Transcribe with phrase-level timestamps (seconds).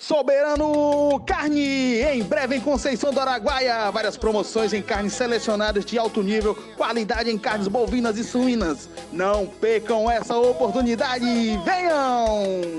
[0.00, 3.90] Soberano Carne, em breve em Conceição do Araguaia.
[3.90, 8.88] Várias promoções em carnes selecionadas de alto nível, qualidade em carnes bovinas e suínas.
[9.12, 11.26] Não percam essa oportunidade.
[11.64, 12.77] Venham!